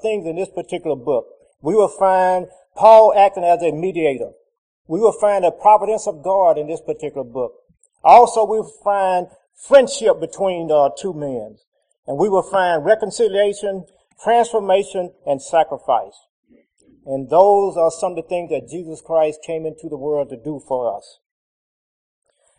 [0.00, 1.26] things in this particular book.
[1.60, 4.30] We will find Paul acting as a mediator.
[4.86, 7.52] We will find the providence of God in this particular book.
[8.02, 9.26] Also, we will find
[9.66, 10.68] friendship between
[11.00, 11.58] two men.
[12.06, 13.84] And we will find reconciliation,
[14.22, 16.16] transformation, and sacrifice.
[17.04, 20.36] And those are some of the things that Jesus Christ came into the world to
[20.36, 21.18] do for us.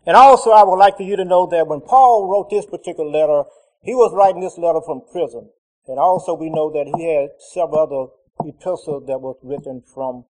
[0.06, 3.10] And also, I would like for you to know that when Paul wrote this particular
[3.10, 3.44] letter,
[3.82, 5.50] he was writing this letter from prison.
[5.90, 10.26] And also, we know that he had several other epistles that was written from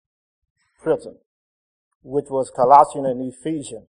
[0.79, 1.17] prison,
[2.03, 3.87] which was Colossians and Ephesians.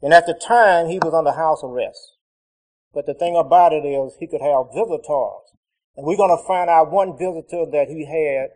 [0.00, 2.16] And at the time, he was under house arrest.
[2.94, 5.50] But the thing about it is, he could have visitors.
[5.96, 8.50] And we're going to find out one visitor that he had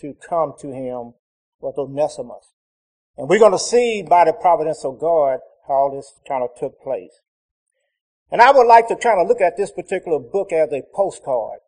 [0.00, 1.14] to come to him
[1.60, 2.50] was Onesimus.
[3.16, 5.38] And we're going to see by the providence of God
[5.68, 7.20] how this kind of took place.
[8.30, 11.60] And I would like to kind of look at this particular book as a postcard.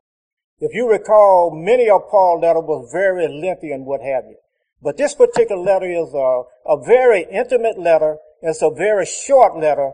[0.60, 4.36] If you recall, many of Paul's letters was very lengthy and what have you.
[4.82, 8.18] But this particular letter is a, a very intimate letter.
[8.42, 9.92] It's a very short letter.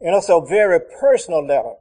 [0.00, 1.74] And it's a very personal letter.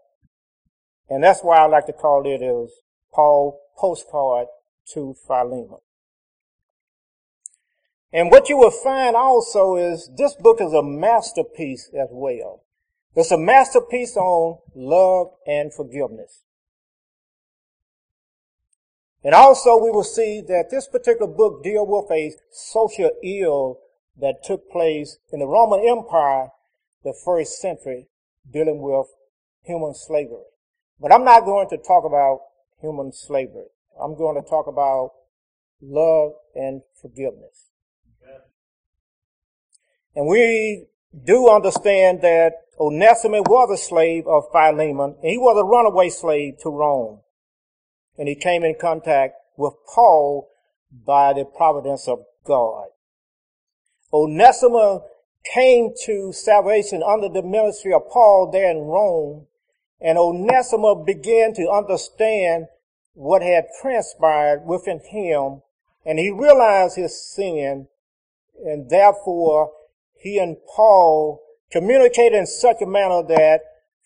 [1.10, 2.72] And that's why I like to call it is
[3.14, 4.48] Paul postcard
[4.94, 5.80] to Philemon.
[8.14, 12.64] And what you will find also is this book is a masterpiece as well.
[13.16, 16.44] It's a masterpiece on love and forgiveness.
[19.24, 23.80] And also we will see that this particular book deals with a social ill
[24.20, 26.50] that took place in the Roman Empire
[27.04, 28.08] the first century
[28.52, 29.08] dealing with
[29.64, 30.46] human slavery.
[31.00, 32.42] But I'm not going to talk about
[32.80, 33.68] human slavery.
[34.02, 35.12] I'm going to talk about
[35.82, 37.70] love and forgiveness.
[40.16, 40.88] And we
[41.26, 46.58] do understand that Onesimus was a slave of Philemon, and he was a runaway slave
[46.64, 47.20] to Rome.
[48.18, 50.50] And he came in contact with Paul
[50.92, 52.88] by the providence of God.
[54.12, 55.04] Onesimus
[55.54, 59.46] came to salvation under the ministry of Paul there in Rome,
[60.02, 62.66] and Onesimus began to understand
[63.14, 65.62] what had transpired within him,
[66.04, 67.90] and he realized his sin,
[68.66, 69.72] and therefore
[70.18, 73.62] he and Paul communicated in such a manner that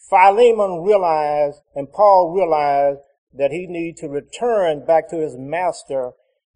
[0.10, 3.00] Philemon realized and Paul realized
[3.34, 6.12] that he needed to return back to his master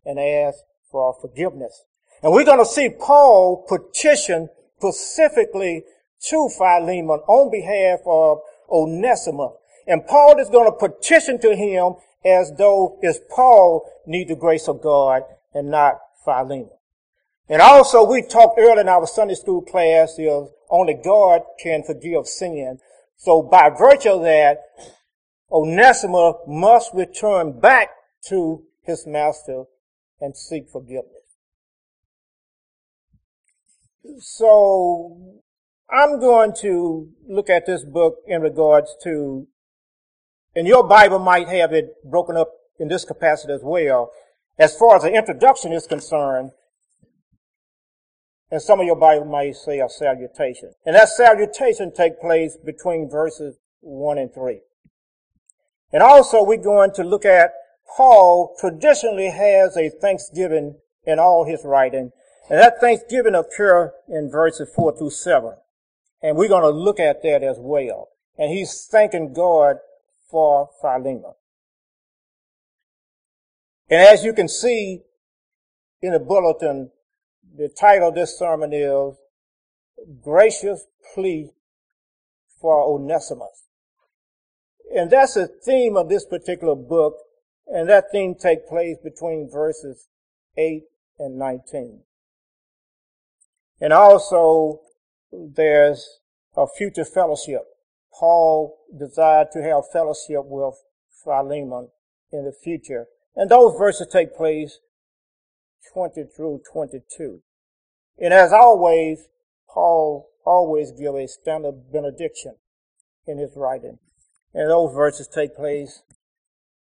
[0.05, 0.59] and ask
[0.91, 1.83] for forgiveness.
[2.21, 5.83] And we're going to see Paul petition specifically
[6.29, 8.39] to Philemon on behalf of
[8.69, 9.53] Onesimus.
[9.87, 11.95] And Paul is going to petition to him
[12.25, 16.69] as though it's Paul need the grace of God and not Philemon.
[17.49, 22.27] And also we talked earlier in our Sunday school class is only God can forgive
[22.27, 22.77] sin.
[23.17, 24.59] So by virtue of that,
[25.51, 27.89] Onesimus must return back
[28.27, 29.63] to his master
[30.21, 31.15] and seek forgiveness.
[34.19, 35.41] So
[35.89, 39.47] I'm going to look at this book in regards to,
[40.55, 44.11] and your Bible might have it broken up in this capacity as well.
[44.59, 46.51] As far as the introduction is concerned,
[48.51, 50.73] and some of your Bible might say a salutation.
[50.85, 54.61] And that salutation take place between verses 1 and 3.
[55.93, 57.53] And also we're going to look at
[57.95, 62.11] Paul traditionally has a thanksgiving in all his writing.
[62.49, 65.53] And that thanksgiving occur in verses 4 through 7.
[66.21, 68.09] And we're going to look at that as well.
[68.37, 69.77] And he's thanking God
[70.29, 71.33] for Philemon.
[73.89, 75.01] And as you can see
[76.01, 76.91] in the bulletin,
[77.55, 79.15] the title of this sermon is
[80.21, 81.51] Gracious Plea
[82.59, 83.65] for Onesimus.
[84.95, 87.15] And that's the theme of this particular book,
[87.67, 90.07] and that theme takes place between verses
[90.57, 90.83] 8
[91.19, 92.01] and 19.
[93.81, 94.81] And also,
[95.31, 96.19] there's
[96.57, 97.61] a future fellowship.
[98.13, 100.75] Paul desired to have fellowship with
[101.23, 101.89] Philemon
[102.31, 103.07] in the future.
[103.35, 104.79] And those verses take place
[105.93, 107.41] 20 through 22.
[108.17, 109.27] And as always,
[109.67, 112.55] Paul always give a standard benediction
[113.27, 113.99] in his writing.
[114.53, 116.01] And those verses take place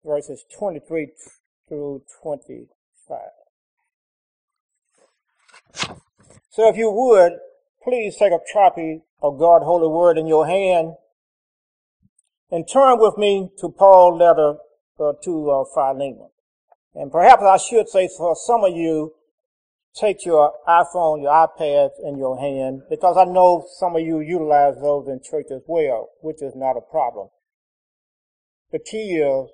[0.03, 1.09] verses 23
[1.67, 3.19] through 25.
[6.49, 7.33] So if you would,
[7.83, 10.95] please take a copy of God's holy word in your hand
[12.49, 14.55] and turn with me to Paul's letter
[14.99, 16.29] uh, to uh, Philemon.
[16.93, 19.13] And perhaps I should say for some of you,
[19.95, 24.75] take your iPhone, your iPad in your hand because I know some of you utilize
[24.81, 27.29] those in church as well, which is not a problem.
[28.71, 29.49] The key is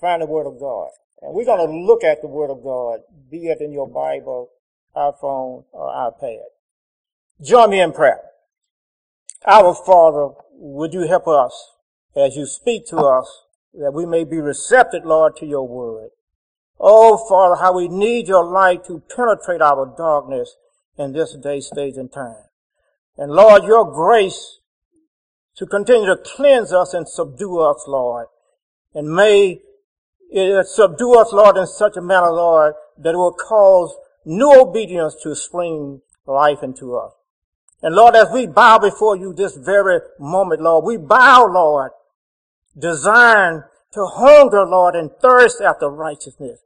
[0.00, 0.90] find the Word of God.
[1.22, 3.00] And we're going to look at the Word of God,
[3.30, 4.50] be it in your Bible,
[4.96, 6.44] iPhone, or iPad.
[7.42, 8.20] Join me in prayer.
[9.46, 11.74] Our Father, would you help us
[12.16, 13.44] as you speak to us
[13.74, 16.10] that we may be receptive, Lord, to your Word.
[16.78, 20.56] Oh, Father, how we need your light to penetrate our darkness
[20.96, 22.44] in this day, stage, and time.
[23.16, 24.60] And Lord, your grace
[25.56, 28.28] to continue to cleanse us and subdue us, Lord.
[28.94, 29.60] And may
[30.30, 33.94] it subdue us, Lord, in such a manner, Lord, that it will cause
[34.24, 37.12] new obedience to spring life into us.
[37.82, 41.90] And Lord, as we bow before you this very moment, Lord, we bow, Lord,
[42.78, 46.60] designed to hunger, Lord, and thirst after righteousness.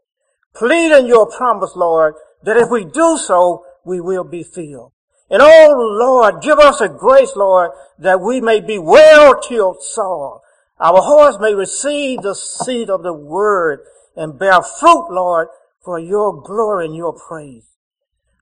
[0.55, 4.93] Pleading your promise, Lord, that if we do so, we will be filled.
[5.31, 10.43] And oh Lord, give us a grace, Lord, that we may be well-tilled soil.
[10.79, 13.81] Our hearts may receive the seed of the word
[14.17, 15.49] and bear fruit, Lord,
[15.83, 17.67] for your glory and your praise.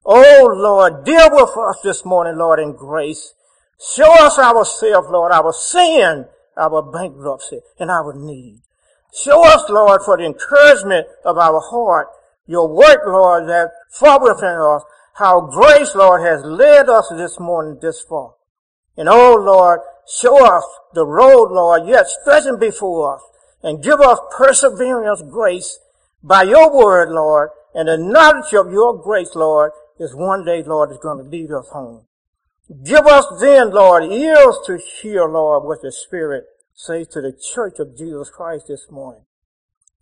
[0.05, 3.35] Oh Lord, deal with us this morning, Lord, in grace.
[3.95, 6.27] Show us ourselves, Lord, our sin,
[6.57, 8.61] our bankruptcy, and our need.
[9.15, 12.09] Show us, Lord, for the encouragement of our heart,
[12.47, 14.83] your work, Lord, that far within us,
[15.15, 18.35] how grace, Lord, has led us this morning this far.
[18.97, 20.65] And oh Lord, show us
[20.95, 23.23] the road, Lord, yet stretching before us,
[23.63, 25.79] and give us perseverance, grace,
[26.23, 30.91] by your word, Lord, and the knowledge of your grace, Lord, is one day, Lord,
[30.91, 32.07] is going to lead us home.
[32.85, 36.45] Give us then, Lord, ears to hear, Lord, what the Spirit
[36.75, 39.25] says to the church of Jesus Christ this morning.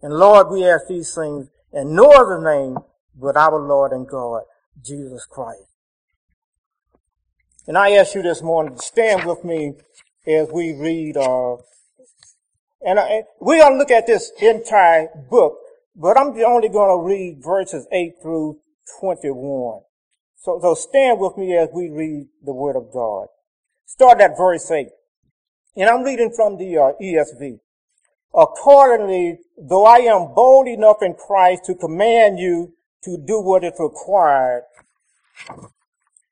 [0.02, 2.78] And Lord, we ask these things in no other name
[3.14, 4.42] but our Lord and God,
[4.82, 5.64] Jesus Christ.
[7.66, 9.74] And I ask you this morning to stand with me
[10.26, 11.56] as we read, uh,
[12.82, 15.58] and I, we're going to look at this entire book,
[15.94, 18.58] but I'm only going to read verses 8 through
[19.00, 19.80] 21.
[20.42, 23.26] So, so stand with me as we read the Word of God.
[23.84, 24.88] Start at verse 8.
[25.76, 27.60] And I'm reading from the uh, ESV.
[28.34, 32.72] Accordingly, though I am bold enough in Christ to command you
[33.04, 34.62] to do what is required,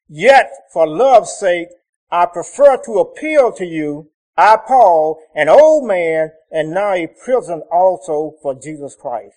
[0.08, 1.69] yet for love's sake,
[2.11, 7.61] I prefer to appeal to you, I, Paul, an old man and now a prisoner
[7.70, 9.34] also for Jesus Christ.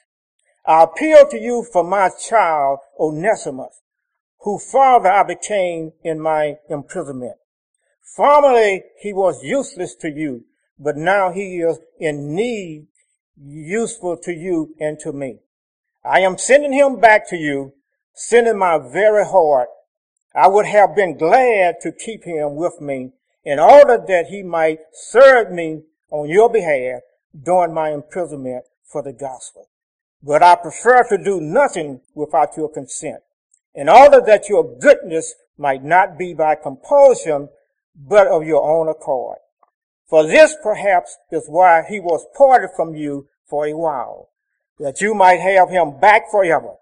[0.65, 3.80] I appeal to you for my child, Onesimus,
[4.41, 7.37] whose father I became in my imprisonment.
[8.01, 10.45] Formerly he was useless to you,
[10.79, 12.87] but now he is in need,
[13.37, 15.39] useful to you and to me.
[16.03, 17.73] I am sending him back to you,
[18.13, 19.69] sending my very heart.
[20.33, 23.11] I would have been glad to keep him with me
[23.43, 27.01] in order that he might serve me on your behalf
[27.39, 29.67] during my imprisonment for the gospel.
[30.23, 33.21] But I prefer to do nothing without your consent
[33.73, 37.49] in order that your goodness might not be by compulsion,
[37.95, 39.37] but of your own accord.
[40.07, 44.29] For this perhaps is why he was parted from you for a while,
[44.79, 46.75] that you might have him back forever,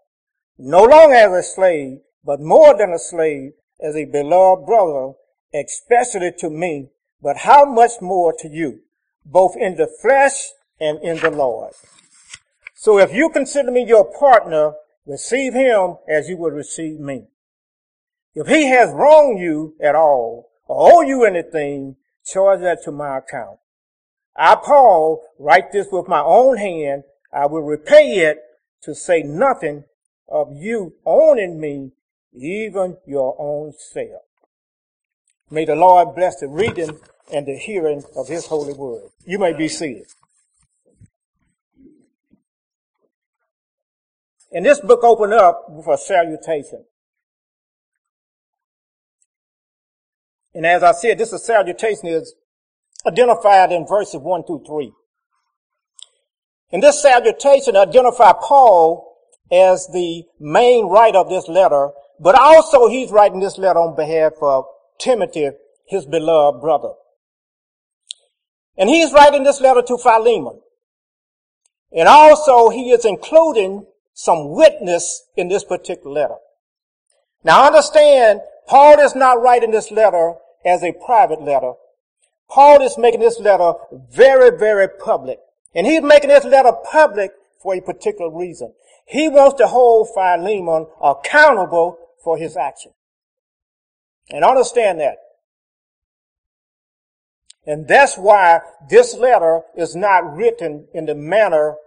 [0.58, 3.52] no longer as a slave, but more than a slave,
[3.82, 5.14] as a beloved brother,
[5.54, 6.90] especially to me,
[7.22, 8.82] but how much more to you,
[9.26, 10.50] both in the flesh
[10.80, 11.74] and in the Lord.
[12.76, 14.74] So if you consider me your partner,
[15.10, 17.24] Receive him as you would receive me.
[18.36, 23.18] If he has wronged you at all, or owe you anything, charge that to my
[23.18, 23.58] account.
[24.38, 27.06] I, Paul, write this with my own hand.
[27.34, 28.38] I will repay it
[28.84, 29.86] to say nothing
[30.28, 31.92] of you owning me,
[32.32, 34.22] even your own self.
[35.50, 37.00] May the Lord bless the reading
[37.34, 39.10] and the hearing of his holy word.
[39.26, 40.06] You may be seated.
[44.52, 46.86] And this book opened up with a salutation.
[50.54, 52.34] And as I said, this salutation is
[53.06, 54.92] identified in verses 1 through 3.
[56.72, 59.18] And this salutation identifies Paul
[59.52, 61.90] as the main writer of this letter,
[62.20, 64.66] but also he's writing this letter on behalf of
[65.00, 65.50] Timothy,
[65.88, 66.94] his beloved brother.
[68.78, 70.62] And he's writing this letter to Philemon.
[71.92, 73.86] And also he is including
[74.20, 76.36] some witness in this particular letter.
[77.42, 80.34] Now understand, Paul is not writing this letter
[80.66, 81.72] as a private letter.
[82.50, 83.76] Paul is making this letter
[84.12, 85.40] very, very public.
[85.74, 87.32] And he's making this letter public
[87.64, 88.74] for a particular reason.
[89.06, 92.92] He wants to hold Philemon accountable for his action.
[94.32, 95.16] And understand that.
[97.66, 98.60] And that's why
[98.90, 101.78] this letter is not written in the manner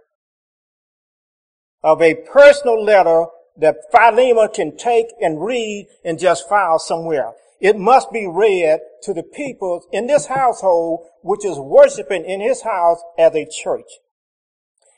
[1.83, 3.25] of a personal letter
[3.57, 7.33] that Philemon can take and read and just file somewhere.
[7.59, 12.63] It must be read to the people in this household, which is worshiping in his
[12.63, 13.89] house as a church.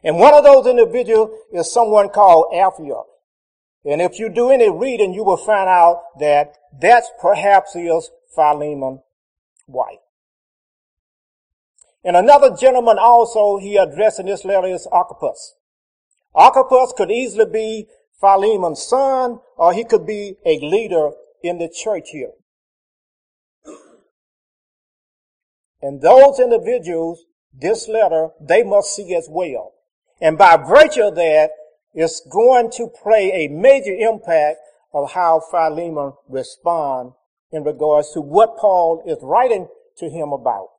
[0.03, 3.03] And one of those individuals is someone called Apphia.
[3.85, 9.01] And if you do any reading, you will find out that that's perhaps is Philemon's
[9.67, 9.99] wife.
[12.03, 15.55] And another gentleman also he addressed in this letter is Archippus.
[16.35, 17.87] Archippus could easily be
[18.19, 21.11] Philemon's son, or he could be a leader
[21.41, 22.31] in the church here.
[25.81, 29.73] And those individuals, this letter, they must see as well.
[30.19, 31.51] And by virtue of that,
[31.93, 34.57] it's going to play a major impact
[34.93, 37.13] of how Philemon respond
[37.51, 40.69] in regards to what Paul is writing to him about.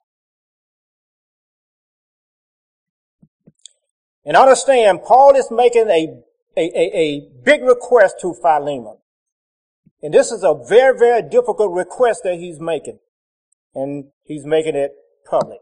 [4.26, 6.20] And understand, Paul is making a,
[6.56, 8.96] a, a, a big request to Philemon.
[10.02, 12.98] And this is a very, very difficult request that he's making.
[13.72, 14.92] And he's making it
[15.30, 15.60] public.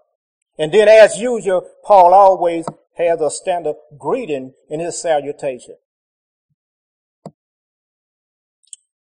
[0.59, 2.65] And then as usual, Paul always
[2.97, 5.77] has a standard greeting in his salutation.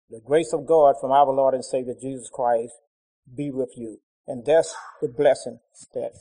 [0.08, 2.72] The grace of God from our Lord and Savior Jesus Christ
[3.36, 3.98] be with you.
[4.26, 5.60] And that's the blessing
[5.92, 6.12] that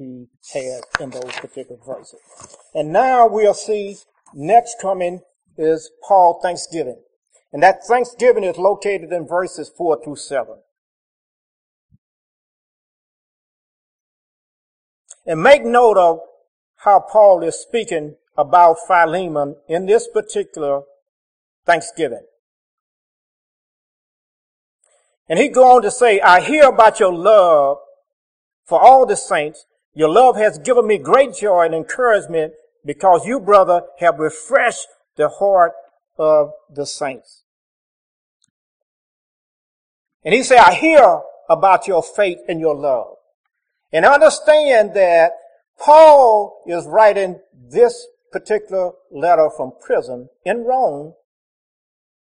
[0.00, 2.20] he had in those particular verses.
[2.74, 3.96] And now we'll see
[4.34, 5.20] next coming
[5.58, 7.02] is Paul Thanksgiving.
[7.52, 10.56] And that Thanksgiving is located in verses 4 through 7.
[15.26, 16.20] And make note of
[16.76, 20.82] how Paul is speaking about Philemon in this particular
[21.66, 22.24] Thanksgiving.
[25.28, 27.78] And he go on to say, I hear about your love
[28.64, 32.52] for all the saints your love has given me great joy and encouragement
[32.84, 35.72] because you, brother, have refreshed the heart
[36.18, 37.44] of the saints.
[40.24, 43.16] And he said, I hear about your faith and your love.
[43.92, 45.32] And understand that
[45.78, 51.14] Paul is writing this particular letter from prison in Rome.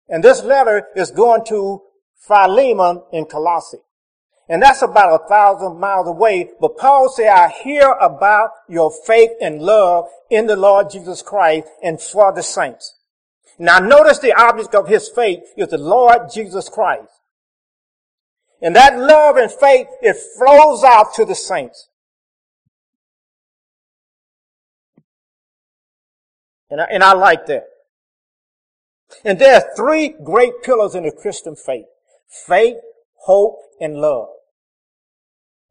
[0.08, 1.82] And this letter is going to
[2.16, 3.80] Philemon in Colossae.
[4.50, 6.50] And that's about a thousand miles away.
[6.60, 11.68] But Paul said, I hear about your faith and love in the Lord Jesus Christ
[11.84, 12.96] and for the saints.
[13.60, 17.12] Now notice the object of his faith is the Lord Jesus Christ.
[18.60, 21.88] And that love and faith, it flows out to the saints.
[26.72, 27.66] And I, and I like that.
[29.24, 31.86] And there are three great pillars in the Christian faith.
[32.48, 32.78] Faith,
[33.26, 34.30] hope, and love.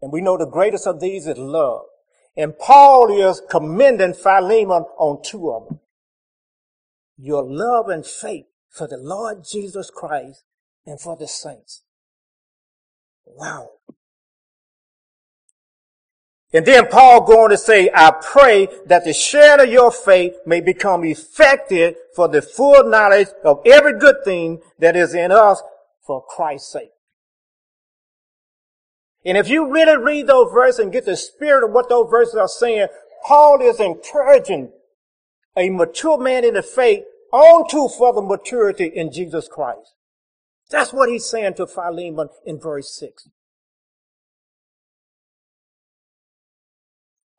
[0.01, 1.83] And we know the greatest of these is love.
[2.37, 5.81] And Paul is commending Philemon on two of them.
[7.17, 10.45] Your love and faith for the Lord Jesus Christ
[10.87, 11.83] and for the saints.
[13.25, 13.71] Wow.
[16.53, 20.61] And then Paul going to say, I pray that the share of your faith may
[20.61, 25.63] become effective for the full knowledge of every good thing that is in us
[26.07, 26.91] for Christ's sake.
[29.25, 32.37] And if you really read those verses and get the spirit of what those verses
[32.37, 32.89] are saying,
[33.27, 34.73] Paul is encouraging
[35.57, 39.95] a mature man in the faith on to further maturity in Jesus Christ.
[40.71, 43.29] That's what he's saying to Philemon in verse 6.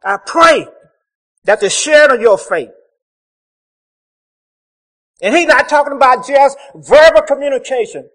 [0.03, 0.67] I pray
[1.43, 2.69] that the share of your faith,
[5.21, 8.09] and he's not talking about just verbal communication.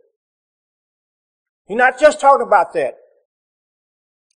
[1.66, 2.94] He's not just talking about that.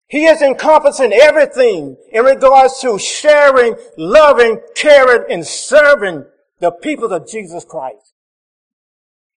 [0.09, 6.25] He is encompassing everything in regards to sharing, loving, caring, and serving
[6.61, 8.15] the people of Jesus Christ.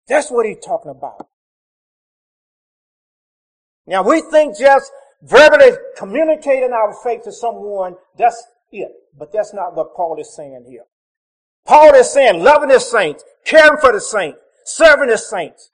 [0.06, 1.26] That's what he's talking about.
[3.86, 8.92] Now we think just verbally communicating our faith to someone, that's it.
[9.18, 10.84] But that's not what Paul is saying here.
[11.66, 15.70] Paul is saying loving the saints, caring for the saints, serving the saints,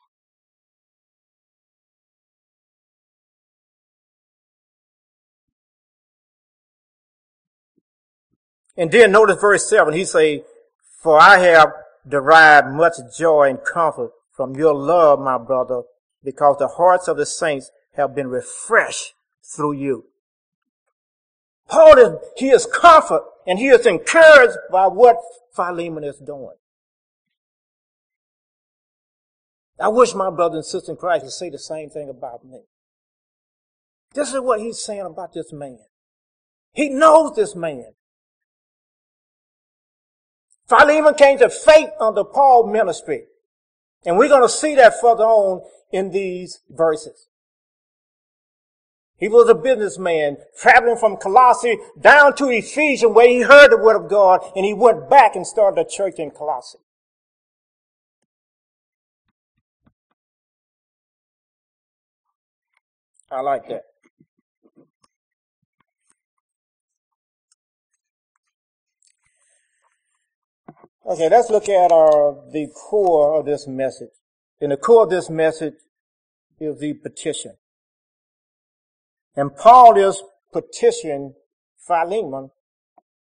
[8.76, 10.45] And then notice verse 7, he say,
[11.00, 11.73] For I have
[12.06, 15.83] derived much joy and comfort from your love, my brother,
[16.23, 20.04] because the hearts of the saints have been refreshed through you.
[21.68, 25.16] Paul is, he is comfort and he is encouraged by what
[25.54, 26.56] Philemon is doing.
[29.78, 32.62] I wish my brother and sister in Christ could say the same thing about me.
[34.14, 35.78] This is what he's saying about this man.
[36.73, 37.92] He knows this man.
[40.69, 43.25] Philemon came to faith under Paul's ministry.
[44.05, 47.29] And we're going to see that further on in these verses.
[49.19, 53.97] He was a businessman traveling from Colossae down to Ephesians where he heard the word
[53.97, 56.79] of God and he went back and started a church in Colossae.
[63.31, 63.83] I like that.
[71.09, 74.11] Okay, let's look at uh, the core of this message.
[74.61, 75.75] And the core of this message
[76.59, 77.53] is the petition.
[79.37, 80.21] And Paul is
[80.53, 81.35] petitioning
[81.87, 82.51] Philemon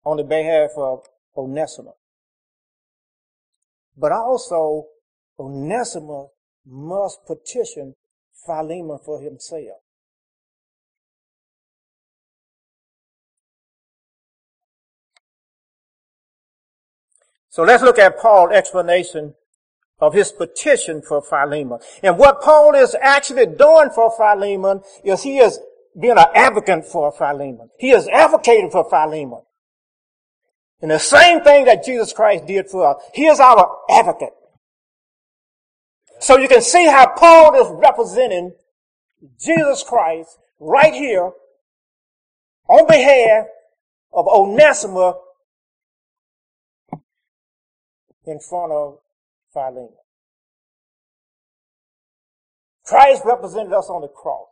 [0.04, 1.06] on the behalf of
[1.38, 1.94] Onesimus.
[3.96, 4.86] But also,
[5.38, 6.30] Onesimus
[6.66, 7.94] must petition
[8.48, 9.84] Philemon for himself.
[17.50, 19.34] So let's look at Paul's explanation
[20.00, 21.80] of his petition for Philemon.
[22.04, 25.60] And what Paul is actually doing for Philemon is he is
[26.00, 27.70] being an advocate for Philemon.
[27.78, 29.42] He is advocating for Philemon.
[30.82, 33.04] And the same thing that Jesus Christ did for us.
[33.14, 34.34] He is our advocate.
[36.20, 38.54] So you can see how Paul is representing
[39.44, 41.32] Jesus Christ right here
[42.70, 43.48] on behalf
[44.14, 45.16] of Onesimus
[48.30, 49.00] in front of
[49.52, 49.90] Philemon.
[52.86, 54.48] Christ represented us on the cross.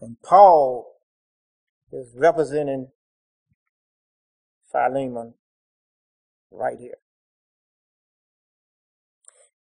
[0.00, 0.96] And Paul
[1.92, 2.88] is representing
[4.70, 5.34] Philemon
[6.50, 6.98] right here.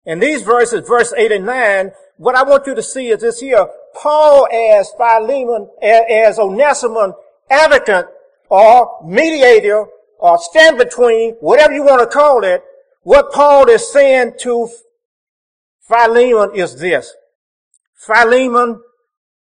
[0.04, 3.40] In these verses, verse 8 and 9, what I want you to see is this
[3.40, 3.66] here.
[4.00, 7.12] Paul as Philemon, as Onesimus,
[7.50, 8.06] advocate
[8.48, 9.86] or mediator
[10.18, 12.62] or stand between, whatever you want to call it,
[13.02, 14.68] what Paul is saying to
[15.80, 17.14] Philemon is this.
[17.94, 18.80] Philemon,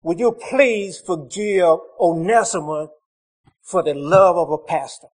[0.03, 2.89] would you please forgive Onesimus
[3.63, 5.09] for the love of a pastor?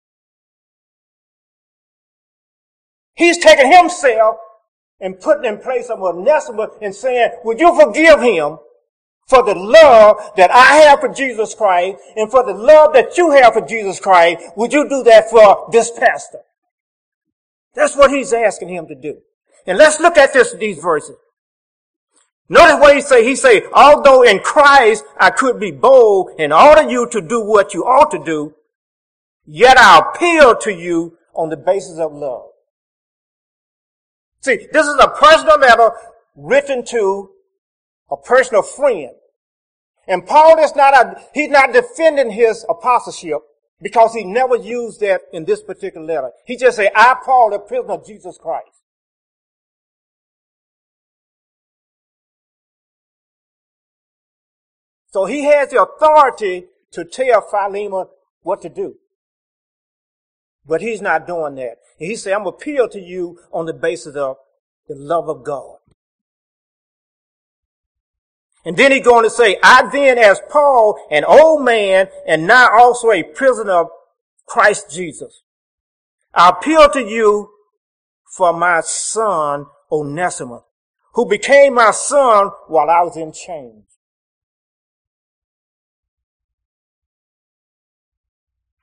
[3.15, 4.37] He's taking himself
[5.01, 8.59] and putting in place of Onesimus and saying, would you forgive him
[9.29, 13.31] for the love that I have for Jesus Christ and for the love that you
[13.33, 16.41] have for Jesus Christ, would you do that for this pastor?
[17.75, 19.19] That's what he's asking him to do.
[19.67, 21.17] And let's look at this, these verses.
[22.49, 23.23] Notice what he say.
[23.23, 27.75] He say, although in Christ I could be bold and order you to do what
[27.75, 28.55] you ought to do,
[29.45, 32.47] yet I appeal to you on the basis of love.
[34.41, 35.91] See, this is a personal letter
[36.35, 37.31] written to
[38.11, 39.11] a personal friend.
[40.09, 43.41] And Paul is not a, he's not defending his apostleship
[43.81, 46.31] because he never used that in this particular letter.
[46.47, 48.83] He just said, I, Paul, the prisoner of Jesus Christ.
[55.11, 58.07] So he has the authority to tell Philemon
[58.43, 58.97] what to do.
[60.67, 61.77] But he's not doing that.
[61.99, 64.37] He said, I'm appeal to you on the basis of
[64.87, 65.78] the love of God.
[68.69, 72.69] And then he's going to say, I then as Paul, an old man, and now
[72.79, 73.89] also a prisoner of
[74.45, 75.41] Christ Jesus.
[76.35, 77.49] I appeal to you
[78.37, 80.65] for my son, Onesimus,
[81.15, 83.87] who became my son while I was in chains.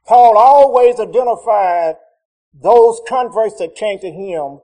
[0.07, 1.97] Paul always identified
[2.59, 4.61] those converts that came to him,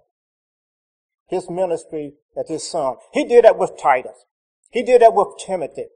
[1.28, 2.96] his ministry, as his son.
[3.14, 4.26] He did that with Titus.
[4.72, 5.88] He did that with Timothy.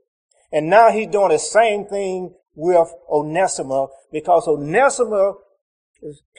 [0.51, 5.35] And now he's doing the same thing with Onesimus because Onesimus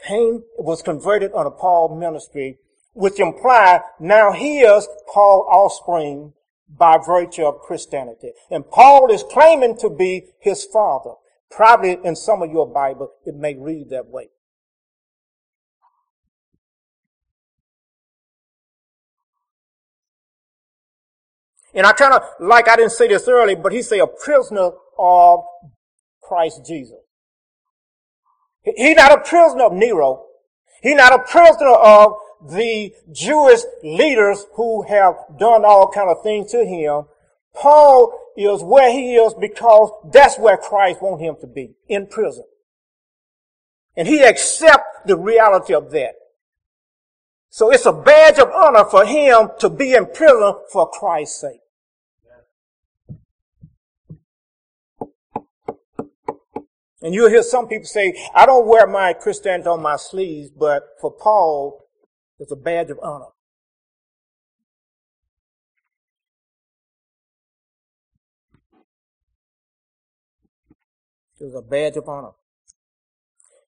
[0.07, 2.59] came, was converted under Paul's ministry,
[2.93, 6.33] which implied now he is Paul's offspring
[6.69, 8.33] by virtue of Christianity.
[8.51, 11.13] And Paul is claiming to be his father.
[11.51, 14.29] Probably in some of your Bible, it may read that way.
[21.77, 24.71] And I kind of, like I didn't say this earlier, but he say a prisoner
[24.99, 25.41] of
[26.23, 26.97] Christ Jesus.
[28.63, 30.25] He's not a prisoner of Nero.
[30.83, 32.15] He's not a prisoner of
[32.49, 37.05] the Jewish leaders who have done all kind of things to him.
[37.55, 42.45] Paul is where he is because that's where Christ wants him to be, in prison.
[43.97, 46.15] And he accepts the reality of that.
[47.51, 51.61] So it's a badge of honor for him to be in prison for Christ's sake.
[57.07, 60.83] And you'll hear some people say, I don't wear my Christianity on my sleeves, but
[61.01, 61.87] for Paul,
[62.41, 63.27] it's a badge of honor.
[71.41, 72.33] It was a badge of honor.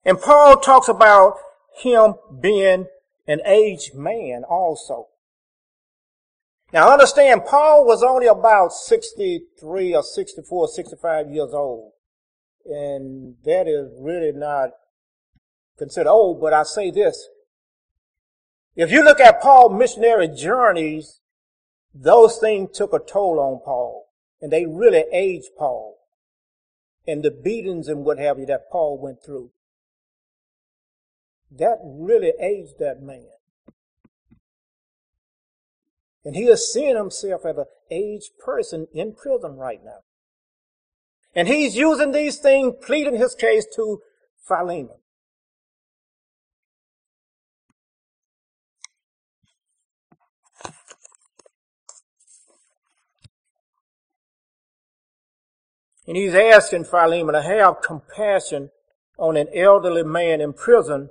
[0.05, 1.37] And Paul talks about
[1.81, 2.87] him being
[3.29, 5.11] an aged man also.
[6.73, 11.93] Now understand, Paul was only about 63 or 64, 65 years old.
[12.65, 14.71] And that is really not
[15.79, 17.29] considered old, but I say this.
[18.77, 21.21] If you look at Paul's missionary journeys,
[21.95, 24.09] those things took a toll on Paul.
[24.41, 25.99] And they really aged Paul.
[27.07, 29.51] And the beatings and what have you that Paul went through.
[31.51, 33.27] That really aged that man.
[36.25, 40.01] And he is seeing himself as an aged person in prison right now.
[41.35, 44.01] And he's using these things, pleading his case to
[44.47, 44.97] Philemon.
[56.09, 58.71] And he's asking Philemon to have compassion
[59.19, 61.11] on an elderly man in prison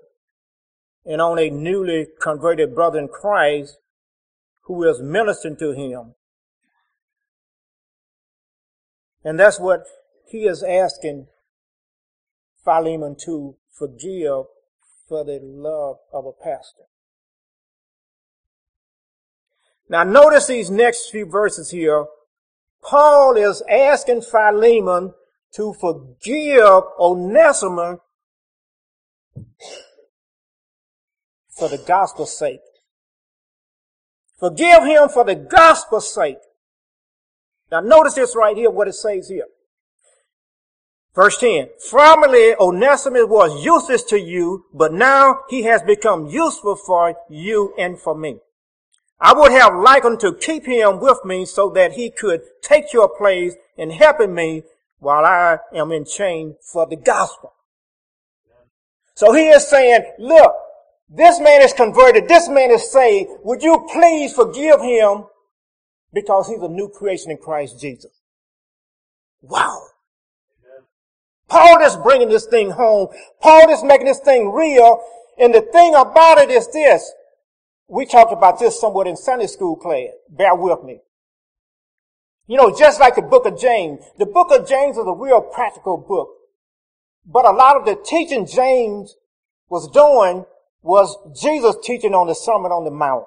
[1.06, 3.78] and on a newly converted brother in Christ
[4.62, 6.16] who is ministering to him.
[9.24, 9.84] And that's what
[10.30, 11.28] he is asking
[12.64, 14.46] Philemon to forgive
[15.08, 16.84] for the love of a pastor.
[19.90, 22.06] Now notice these next few verses here.
[22.84, 25.14] Paul is asking Philemon
[25.56, 28.00] to forgive Onesimus
[31.50, 32.60] for the gospel's sake.
[34.38, 36.38] Forgive him for the gospel's sake.
[37.72, 39.46] Now notice this right here, what it says here.
[41.18, 41.70] Verse 10.
[41.80, 48.00] Formerly Onesimus was useless to you, but now he has become useful for you and
[48.00, 48.38] for me.
[49.20, 53.10] I would have liked to keep him with me so that he could take your
[53.10, 54.62] place in helping me
[55.00, 57.52] while I am in chain for the gospel.
[59.16, 60.54] So he is saying, look,
[61.10, 62.28] this man is converted.
[62.28, 63.32] This man is saved.
[63.44, 65.26] Would you please forgive him
[66.14, 68.12] because he's a new creation in Christ Jesus?
[69.42, 69.82] Wow.
[71.48, 73.08] Paul is bringing this thing home.
[73.42, 75.02] Paul is making this thing real.
[75.38, 77.12] And the thing about it is this.
[77.88, 80.10] We talked about this somewhat in Sunday school class.
[80.30, 81.00] Bear with me.
[82.48, 85.42] You know, just like the book of James, the book of James is a real
[85.42, 86.30] practical book.
[87.26, 89.16] But a lot of the teaching James
[89.70, 90.46] was doing
[90.82, 93.26] was Jesus teaching on the Sermon on the Mount.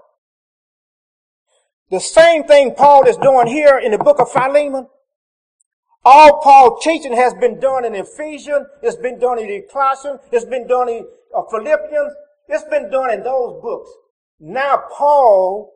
[1.90, 4.86] The same thing Paul is doing here in the book of Philemon.
[6.04, 10.66] All Paul teaching has been done in Ephesians, it's been done in Colossians, it's been
[10.66, 12.12] done in uh, Philippians,
[12.48, 13.90] it's been done in those books.
[14.38, 15.72] Now Paul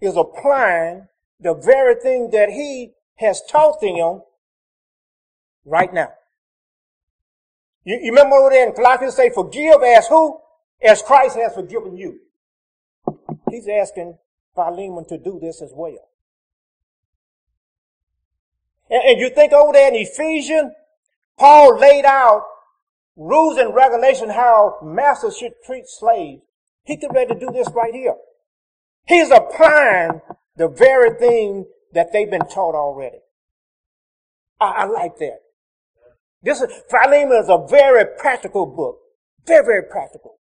[0.00, 1.06] is applying
[1.40, 4.22] the very thing that he has taught them
[5.64, 6.08] right now.
[7.84, 10.40] You, you remember over there in Colossians say, forgive as who?
[10.82, 12.20] as Christ has forgiven you.
[13.50, 14.18] He's asking
[14.54, 16.08] Philemon to do this as well.
[18.90, 20.72] And, and you think over there in Ephesians,
[21.38, 22.42] Paul laid out
[23.16, 26.42] rules and regulations how masters should treat slaves.
[26.84, 28.14] He could ready to do this right here.
[29.06, 30.20] He's applying
[30.56, 33.18] the very thing that they've been taught already.
[34.60, 35.38] I, I like that.
[36.42, 38.98] This is, Philemon is a very practical book.
[39.46, 40.38] Very, very practical.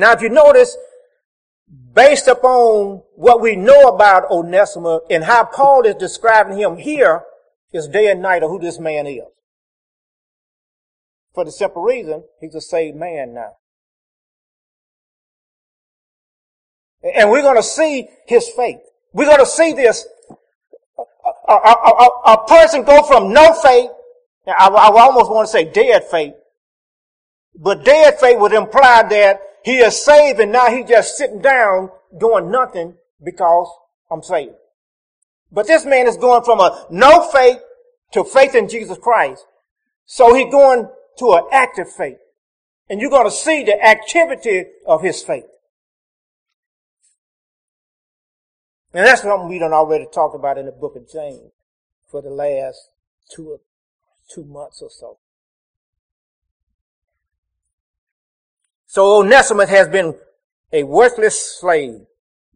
[0.00, 0.78] Now, if you notice,
[1.94, 7.22] based upon what we know about Onesimus and how Paul is describing him here,
[7.70, 9.22] is day and night of who this man is.
[11.34, 13.52] For the simple reason, he's a saved man now.
[17.02, 18.80] And we're going to see his faith.
[19.12, 20.06] We're going to see this.
[21.46, 23.90] A, a, a, a person go from no faith,
[24.46, 26.34] I, I almost want to say dead faith,
[27.54, 31.90] but dead faith would imply that he is saved and now he's just sitting down
[32.16, 33.68] doing nothing because
[34.10, 34.54] I'm saved.
[35.52, 37.58] But this man is going from a no faith
[38.12, 39.44] to faith in Jesus Christ.
[40.06, 42.18] So he's going to an active faith.
[42.88, 45.44] And you're going to see the activity of his faith.
[48.92, 51.52] And that's something we done already talked about in the book of James
[52.10, 52.90] for the last
[53.32, 53.60] two,
[54.28, 55.18] two months or so.
[58.90, 60.18] So Onesimus has been
[60.72, 62.06] a worthless slave,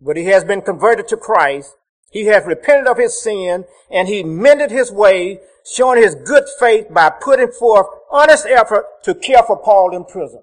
[0.01, 1.77] but he has been converted to Christ
[2.11, 6.87] He has repented of his sin and he mended his way, showing his good faith
[6.91, 10.43] by putting forth honest effort to care for Paul in prison.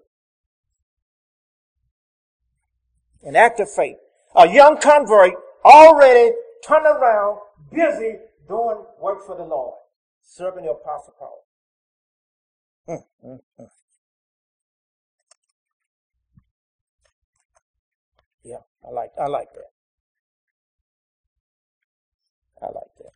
[3.23, 3.97] An act of faith.
[4.34, 5.34] A young convert
[5.65, 8.15] already turned around, busy
[8.47, 9.75] doing work for the Lord,
[10.23, 11.45] serving the apostle Paul.
[12.88, 13.67] Mm, mm, mm.
[18.43, 19.71] Yeah, I like I like that.
[22.61, 23.13] I like that.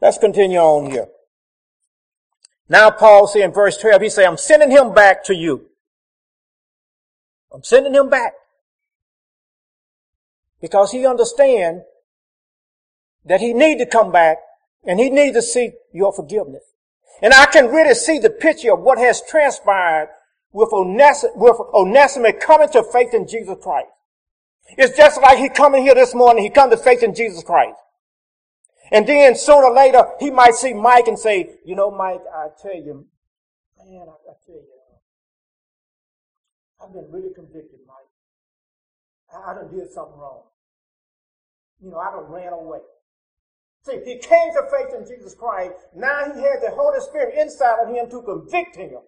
[0.00, 1.08] Let's continue on here.
[2.68, 5.66] Now Paul say in verse 12, he say, I'm sending him back to you.
[7.52, 8.32] I'm sending him back.
[10.60, 11.82] Because he understand
[13.24, 14.38] that he need to come back
[14.84, 16.64] and he need to seek your forgiveness.
[17.22, 20.08] And I can really see the picture of what has transpired
[20.54, 23.88] with Onesimus, with Onesimus coming to faith in Jesus Christ.
[24.78, 27.76] It's just like he coming here this morning, he come to faith in Jesus Christ.
[28.92, 32.48] And then sooner or later, he might see Mike and say, you know, Mike, I
[32.62, 33.06] tell you,
[33.78, 34.64] man, I, I tell you,
[36.80, 38.06] I've been really convicted, Mike.
[39.34, 40.42] I, I done did something wrong.
[41.82, 42.78] You know, I done ran away.
[43.82, 45.74] See, he came to faith in Jesus Christ.
[45.96, 49.00] Now he had the Holy Spirit inside of him to convict him.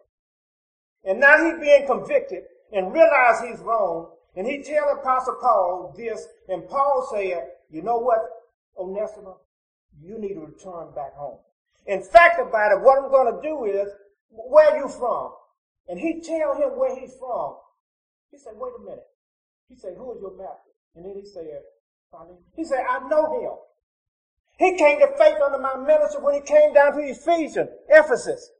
[1.06, 2.42] And now he's being convicted
[2.72, 4.10] and realize he's wrong.
[4.34, 8.18] And he tell Apostle Paul this, and Paul said, you know what,
[8.78, 9.38] Onesimus,
[10.02, 11.38] you need to return back home.
[11.86, 13.88] In fact about it, what I'm going to do is,
[14.28, 15.32] where are you from?
[15.88, 17.56] And he tell him where he's from.
[18.30, 19.06] He said, wait a minute.
[19.68, 20.72] He said, who is your master?
[20.96, 21.44] And then he said,
[22.54, 23.52] he said, I know him.
[24.58, 28.50] He came to faith under my ministry when he came down to Ephesians, Ephesus.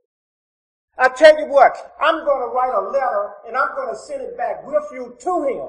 [0.99, 4.23] I tell you what, I'm going to write a letter and I'm going to send
[4.23, 5.69] it back with you to him.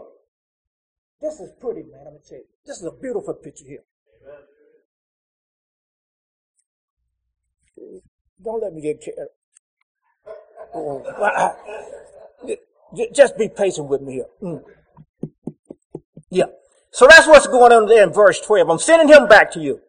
[1.22, 2.02] This is pretty, man.
[2.06, 2.46] I'm going to tell you.
[2.66, 3.84] This is a beautiful picture here.
[8.44, 9.28] Don't let me get carried.
[10.74, 11.54] Oh, uh, uh,
[12.48, 14.26] uh, just be patient with me here.
[14.42, 14.64] Mm.
[16.30, 16.46] Yeah.
[16.92, 18.70] So that's what's going on there in verse 12.
[18.70, 19.82] I'm sending him back to you.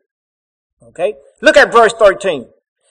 [0.83, 1.15] Okay?
[1.41, 2.49] Look at verse 13.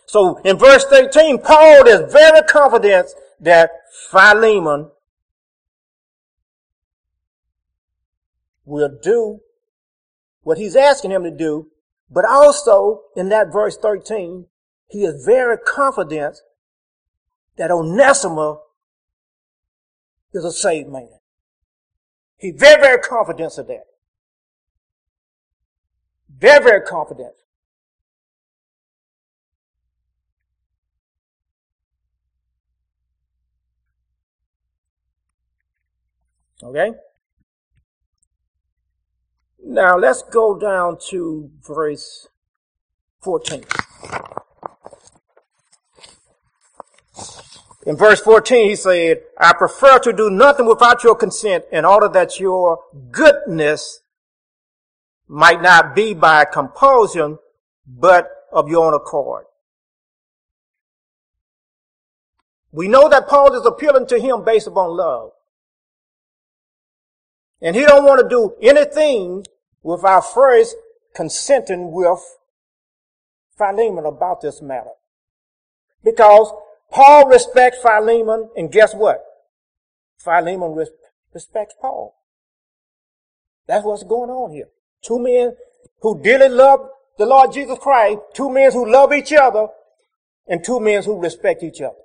[0.08, 3.08] So in verse 13, Paul is very confident
[3.42, 3.70] that
[4.10, 4.90] Philemon
[8.66, 9.42] will do
[10.44, 11.68] what he's asking him to do,
[12.10, 14.46] but also in that verse 13,
[14.88, 16.38] he is very confident
[17.58, 18.60] that Onesimus
[20.34, 21.10] is a saved man.
[22.38, 23.88] He's very, very confident of that.
[26.30, 27.34] Very, very confident.
[36.64, 36.92] Okay?
[39.64, 42.28] Now let's go down to verse
[43.22, 43.64] 14.
[47.86, 52.10] In verse 14, he said, I prefer to do nothing without your consent in order
[52.10, 52.80] that your
[53.12, 54.02] goodness
[55.28, 57.38] might not be by compulsion,
[57.86, 59.46] but of your own accord.
[62.72, 65.32] We know that Paul is appealing to him based upon love.
[67.62, 69.46] And he don't want to do anything
[69.82, 70.76] without first
[71.16, 72.20] consenting with
[73.58, 74.92] Philemon about this matter.
[76.04, 76.52] Because
[76.92, 79.24] Paul respects Philemon, and guess what?
[80.18, 80.90] Philemon res-
[81.34, 82.16] respects Paul.
[83.68, 84.70] That's what's going on here.
[85.02, 85.56] Two men
[86.02, 89.68] who dearly love the Lord Jesus Christ, two men who love each other,
[90.48, 91.96] and two men who respect each other.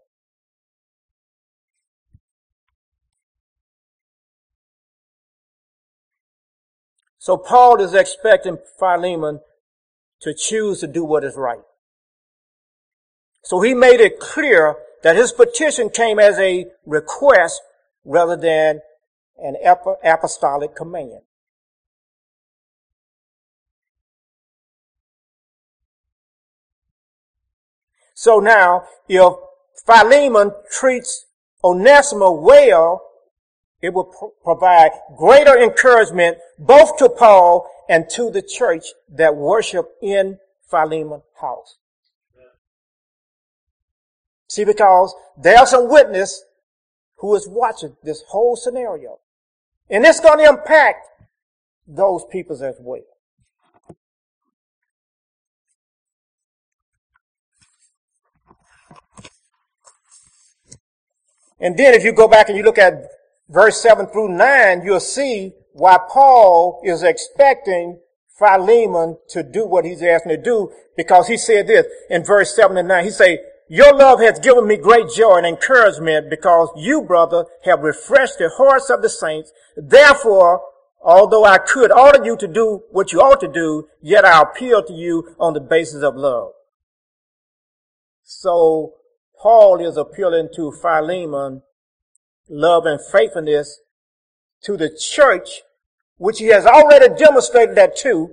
[7.22, 9.38] So Paul is expecting Philemon
[10.22, 11.62] to choose to do what is right.
[13.44, 17.62] So he made it clear that his petition came as a request
[18.04, 18.80] rather than
[19.38, 19.54] an
[20.02, 21.20] apostolic command.
[28.14, 29.32] So now, if
[29.86, 31.26] Philemon treats
[31.62, 33.11] Onesimus well,
[33.82, 39.96] it will pro- provide greater encouragement both to Paul and to the church that worship
[40.00, 40.38] in
[40.70, 41.76] Philemon's house.
[44.48, 46.44] See, because there's some witness
[47.16, 49.18] who is watching this whole scenario.
[49.90, 51.08] And it's going to impact
[51.86, 53.00] those people as well.
[61.58, 63.08] And then if you go back and you look at
[63.52, 68.00] verse 7 through 9, you'll see why Paul is expecting
[68.38, 72.76] Philemon to do what he's asking to do because he said this in verse 7
[72.76, 73.04] and 9.
[73.04, 73.38] He said,
[73.68, 78.50] your love has given me great joy and encouragement because you, brother, have refreshed the
[78.50, 79.50] hearts of the saints.
[79.76, 80.62] Therefore,
[81.02, 84.82] although I could order you to do what you ought to do, yet I appeal
[84.82, 86.52] to you on the basis of love.
[88.24, 88.94] So,
[89.40, 91.62] Paul is appealing to Philemon,
[92.48, 93.80] love and faithfulness
[94.62, 95.62] to the church,
[96.16, 98.30] which he has already demonstrated that to,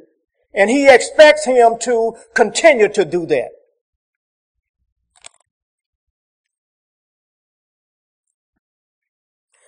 [0.53, 3.49] and he expects him to continue to do that.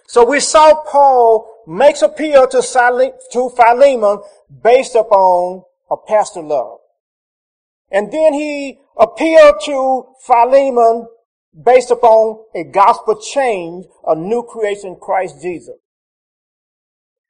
[0.08, 4.22] So we saw Paul makes appeal to, Philemon
[4.62, 6.80] based upon a pastor love.
[7.90, 11.08] And then he appealed to Philemon
[11.54, 15.78] based upon a gospel change, a new creation Christ Jesus.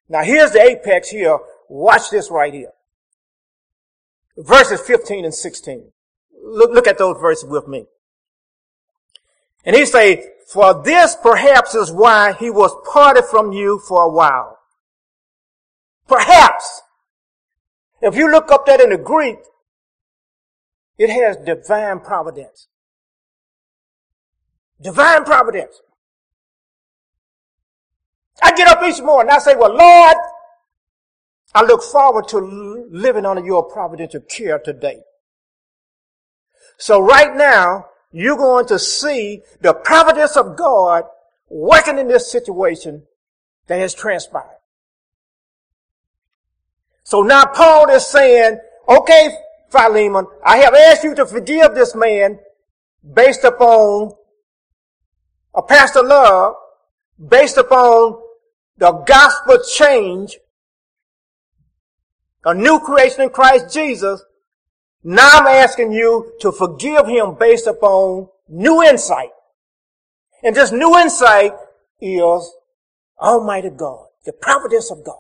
[0.09, 1.39] Now here's the apex here.
[1.69, 2.73] Watch this right here.
[4.37, 5.91] Verses 15 and 16.
[6.43, 7.85] Look, look at those verses with me.
[9.63, 14.09] And he say, for this perhaps is why he was parted from you for a
[14.09, 14.57] while.
[16.07, 16.81] Perhaps.
[18.01, 19.37] If you look up that in the Greek,
[20.97, 22.67] it has divine providence.
[24.81, 25.81] Divine providence.
[28.41, 30.17] I get up each morning I say, well, Lord,
[31.53, 32.39] I look forward to
[32.89, 35.01] living under your providential care today.
[36.77, 41.03] So right now, you're going to see the providence of God
[41.49, 43.03] working in this situation
[43.67, 44.57] that has transpired.
[47.03, 49.37] So now Paul is saying, okay,
[49.69, 52.39] Philemon, I have asked you to forgive this man
[53.13, 54.13] based upon
[55.53, 56.55] a pastor love,
[57.29, 58.21] based upon
[58.77, 60.37] the gospel change,
[62.43, 64.23] a new creation in Christ Jesus,
[65.03, 69.29] now I'm asking you to forgive him based upon new insight.
[70.43, 71.53] And this new insight
[71.99, 72.51] is
[73.19, 75.17] Almighty God, the providence of God.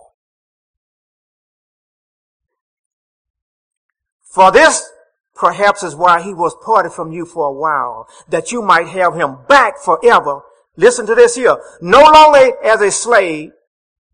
[4.23, 4.89] For this
[5.41, 9.15] perhaps is why he was parted from you for a while, that you might have
[9.15, 10.41] him back forever.
[10.77, 11.57] Listen to this here.
[11.81, 13.51] No longer as a slave,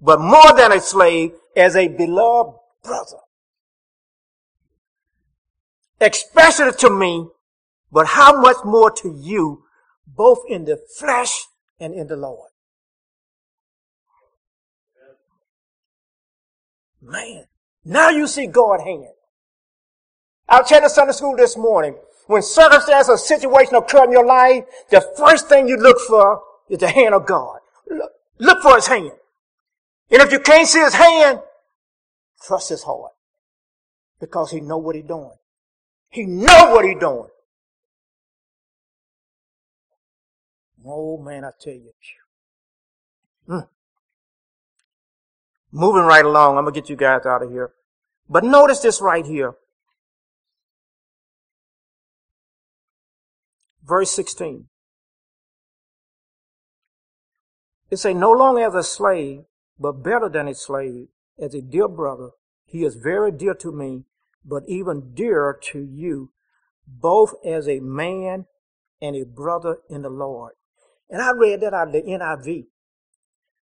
[0.02, 3.18] but more than a slave, as a beloved brother
[6.00, 7.28] especially to me,
[7.92, 9.64] but how much more to you,
[10.06, 11.46] both in the flesh
[11.80, 12.52] and in the Lord.
[17.02, 17.46] Man,
[17.86, 19.06] now you see God's hand.
[20.48, 21.96] I was chatting Sunday school this morning.
[22.28, 26.80] When circumstance or situation occur in your life, the first thing you look for is
[26.80, 27.60] the hand of God.
[27.90, 29.12] Look, look for his hand.
[30.12, 31.40] And if you can't see his hand,
[32.46, 33.12] trust his heart.
[34.20, 35.38] Because he know what he's doing.
[36.10, 37.28] He know what he's doing.
[40.86, 41.92] Oh man, I tell you.
[43.48, 43.68] Mm.
[45.72, 47.72] Moving right along, I'm gonna get you guys out of here.
[48.30, 49.56] But notice this right here.
[53.88, 54.66] Verse 16.
[57.90, 59.44] It say, no longer as a slave,
[59.80, 61.08] but better than a slave,
[61.40, 62.32] as a dear brother.
[62.66, 64.04] He is very dear to me
[64.48, 66.32] but even dearer to you,
[66.88, 68.46] both as a man
[69.02, 70.54] and a brother in the Lord.
[71.10, 72.68] And I read that out of the NIV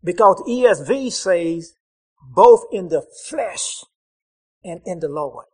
[0.03, 1.75] because ESV says
[2.21, 3.83] both in the flesh
[4.63, 5.45] and in the Lord.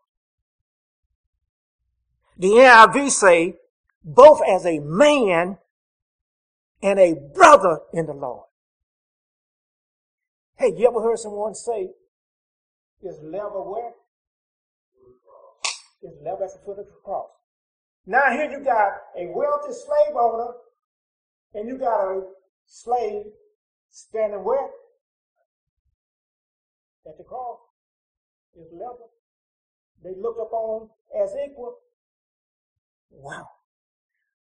[2.37, 3.55] The NIV say
[4.13, 5.57] both as a man
[6.81, 8.45] and a brother in the Lord.
[10.57, 11.91] Hey, you ever heard someone say,
[13.01, 13.93] is love where?
[16.01, 17.29] is level at the foot of the cross.
[18.05, 20.53] Now here you got a wealthy slave owner,
[21.53, 22.21] and you got a
[22.65, 23.25] slave
[23.89, 24.69] standing where?
[27.05, 27.59] At the cross.
[28.55, 29.11] Is level.
[30.03, 30.89] They looked upon
[31.21, 31.75] as equal.
[33.11, 33.47] Wow.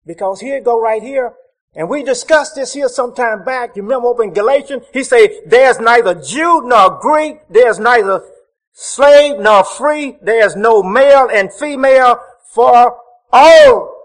[0.06, 1.34] Because here go right here,
[1.76, 3.76] and we discussed this here some time back.
[3.76, 4.84] You remember up in Galatians?
[4.94, 8.24] He said, there's neither Jew nor Greek, there's neither
[8.72, 10.18] slave nor free.
[10.22, 12.20] There is no male and female
[12.54, 12.98] for
[13.32, 13.96] all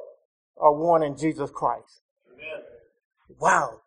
[0.57, 2.03] are one in Jesus Christ.
[2.33, 2.65] Amen.
[3.41, 3.81] Wow.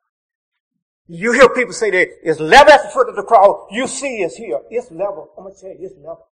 [1.08, 3.68] You hear people say that it's level at the foot of the cross.
[3.72, 4.60] You see it's here.
[4.70, 5.32] It's level.
[5.38, 6.28] I'm going to tell you, it's level.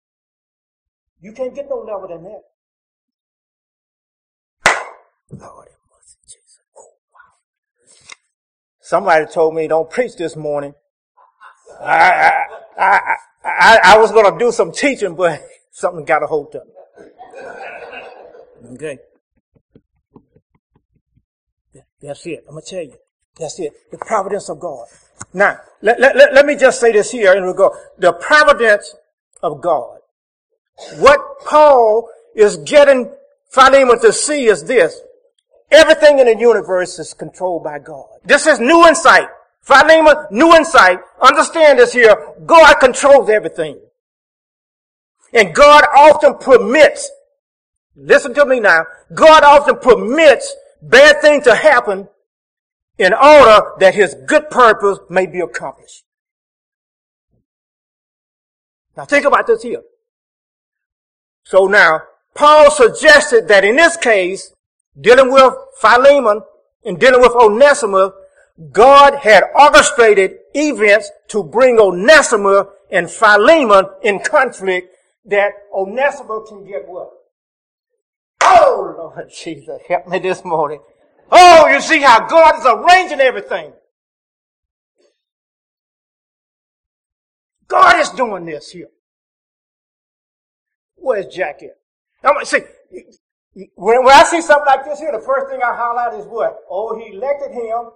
[1.20, 2.42] You can't get no level than that.
[5.30, 5.68] Lord
[6.26, 6.60] Jesus.
[6.76, 7.36] Oh, wow.
[8.80, 10.74] Somebody told me don't preach this morning.
[11.80, 12.44] I,
[12.78, 15.42] I, I, I, I was going to do some teaching, but
[15.80, 16.72] Something got a hold of me.
[18.74, 18.98] Okay.
[22.02, 22.44] That's it.
[22.46, 22.96] I'm going to tell you.
[23.38, 23.72] That's it.
[23.90, 24.86] The providence of God.
[25.32, 27.72] Now, let, let, let, let me just say this here in regard.
[27.98, 28.94] The providence
[29.42, 30.00] of God.
[30.96, 33.10] What Paul is getting
[33.50, 35.00] Philemon to see is this.
[35.70, 38.06] Everything in the universe is controlled by God.
[38.24, 39.28] This is new insight.
[39.62, 40.98] Philemon, new insight.
[41.20, 42.34] Understand this here.
[42.44, 43.78] God controls everything.
[45.32, 47.10] And God often permits,
[47.94, 52.08] listen to me now, God often permits bad things to happen
[52.98, 56.04] in order that his good purpose may be accomplished.
[58.96, 59.82] Now think about this here.
[61.44, 62.02] So now,
[62.34, 64.52] Paul suggested that in this case,
[64.98, 66.42] dealing with Philemon
[66.84, 68.10] and dealing with Onesimus,
[68.72, 76.86] God had orchestrated events to bring Onesimus and Philemon in conflict that Onesimus can get
[76.86, 77.10] what?
[78.42, 80.80] Oh, Lord Jesus, help me this morning.
[81.30, 83.72] Oh, you see how God is arranging everything.
[87.68, 88.88] God is doing this here.
[90.96, 91.78] Where's Jack at?
[92.24, 92.60] I'm see,
[93.54, 96.56] when, when I see something like this here, the first thing I highlight is what?
[96.70, 97.90] Oh, he elected him.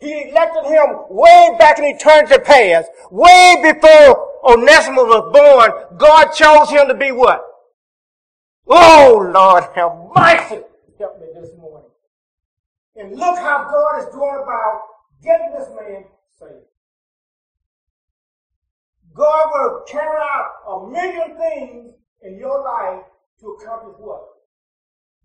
[0.00, 5.98] He elected him way back in the eternity past, way before Onesimus was born.
[5.98, 7.40] God chose him to be what?
[8.66, 10.64] Oh, Lord, have mercy.
[10.98, 11.88] Help me this morning.
[12.96, 14.82] And look how God is going about
[15.22, 16.04] getting this man
[16.38, 16.66] saved.
[19.14, 23.04] God will carry out a million things in your life
[23.40, 24.31] to accomplish what?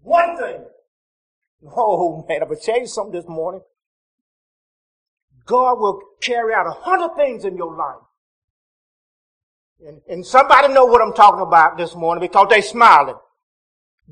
[0.01, 0.65] One thing.
[1.75, 3.61] Oh man, I'm gonna tell you something this morning.
[5.45, 8.03] God will carry out a hundred things in your life.
[9.85, 13.15] And, and somebody know what I'm talking about this morning because they smiling.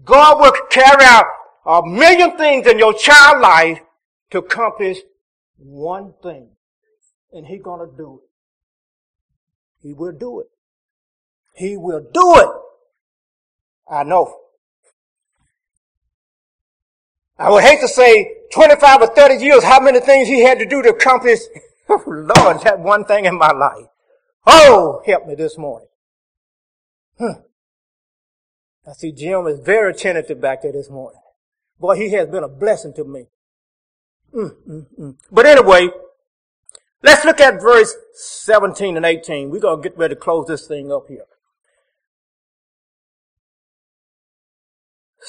[0.03, 1.25] God will carry out
[1.65, 3.79] a million things in your child life
[4.31, 4.99] to accomplish
[5.57, 6.49] one thing.
[7.33, 8.29] And He's gonna do it.
[9.81, 10.47] He will do it.
[11.53, 12.49] He will do it.
[13.89, 14.45] I know.
[17.38, 20.65] I would hate to say 25 or 30 years how many things he had to
[20.65, 21.39] do to accomplish,
[21.89, 23.88] oh Lord, that one thing in my life.
[24.47, 25.88] Oh, help me this morning.
[27.19, 27.36] Huh.
[28.88, 31.19] I see Jim is very tentative back there this morning.
[31.79, 33.25] Boy, he has been a blessing to me.
[34.33, 35.15] Mm, mm, mm.
[35.31, 35.89] But anyway,
[37.01, 39.49] let's look at verse 17 and 18.
[39.49, 41.25] We're going to get ready to close this thing up here.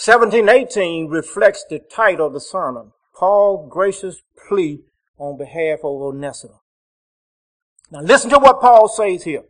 [0.06, 4.84] 1718 reflects the title of the sermon, Paul's gracious plea
[5.18, 6.58] on behalf of Onesimus.
[7.90, 9.42] Now listen to what Paul says here.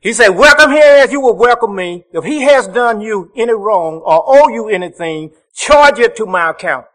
[0.00, 2.04] He said, welcome here as you will welcome me.
[2.12, 6.50] If he has done you any wrong or owe you anything, charge it to my
[6.50, 6.86] account.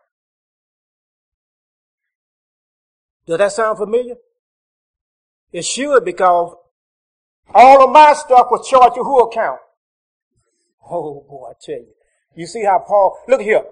[3.25, 4.15] Does that sound familiar?
[5.53, 6.55] It should because
[7.53, 9.59] all of my stuff was charged to who account?
[10.89, 11.93] Oh boy, I tell you.
[12.35, 13.63] You see how Paul, look here.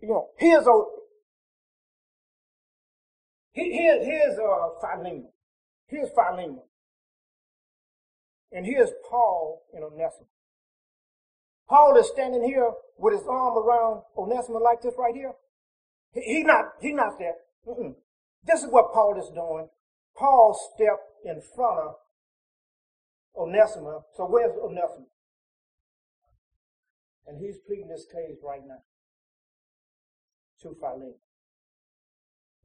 [0.00, 0.82] You know, here's a,
[3.52, 5.28] here, here's uh, Philemon.
[5.86, 6.62] Here's Philemon.
[8.50, 10.28] And here's Paul in Onesimus.
[11.68, 15.32] Paul is standing here with his arm around Onesimus like this right here.
[16.12, 17.36] He's he not, he's not there.
[17.66, 17.94] Mm-mm.
[18.44, 19.68] This is what Paul is doing.
[20.16, 21.94] Paul stepped in front of
[23.36, 24.04] Onesimus.
[24.16, 25.08] So where's Onesimus?
[27.26, 28.82] And he's pleading this case right now
[30.62, 31.14] to Philemon.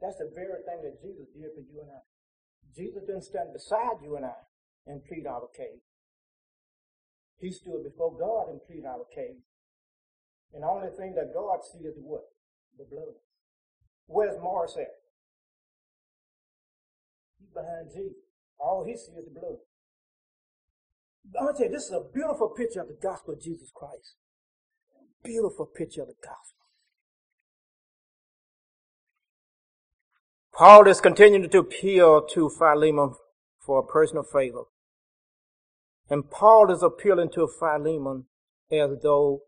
[0.01, 2.01] That's the very thing that Jesus did for you and I.
[2.75, 4.45] Jesus didn't stand beside you and I
[4.85, 5.81] and plead our case.
[7.39, 9.41] He stood before God and plead our case.
[10.53, 12.25] And the only thing that God sees is what?
[12.77, 13.17] The blood.
[14.05, 14.93] Where's Morris at?
[17.39, 18.17] He's behind Jesus.
[18.59, 19.57] All he sees is the blood.
[21.37, 23.71] I'm going to tell you, this is a beautiful picture of the gospel of Jesus
[23.73, 24.15] Christ.
[25.23, 26.57] Beautiful picture of the gospel.
[30.53, 33.13] Paul is continuing to appeal to Philemon
[33.59, 34.63] for a personal favor.
[36.09, 38.25] And Paul is appealing to Philemon
[38.71, 39.41] as though,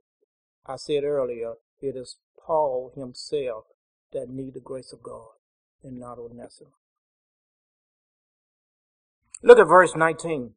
[0.66, 3.66] I said earlier, it is Paul himself
[4.12, 5.30] that need the grace of God
[5.84, 6.74] and not Onesimus.
[9.42, 10.54] Look at verse 19.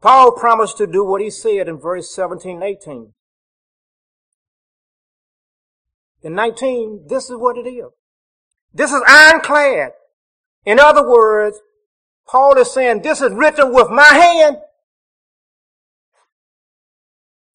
[0.00, 3.12] Paul promised to do what he said in verse 17, and 18.
[6.22, 7.90] In 19, this is what it is.
[8.72, 9.92] This is ironclad.
[10.64, 11.58] In other words,
[12.26, 14.58] Paul is saying, this is written with my hand.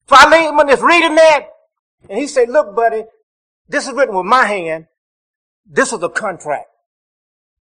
[0.07, 1.47] Philemon is reading that,
[2.09, 3.03] and he said, look, buddy,
[3.67, 4.87] this is written with my hand.
[5.65, 6.70] This is a contract.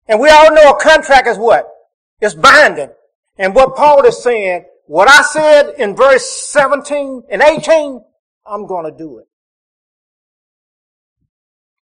[0.08, 1.68] And we all know a contract is what?
[2.20, 2.90] It's binding.
[3.36, 8.02] And what Paul is saying, what I said in verse 17 and 18,
[8.46, 9.26] I'm going to do it.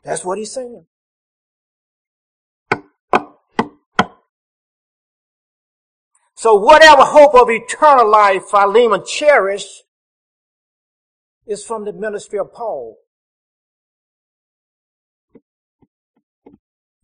[0.03, 0.85] That's what he's saying.
[6.35, 9.83] So whatever hope of eternal life Philemon cherished
[11.45, 12.97] is from the ministry of Paul.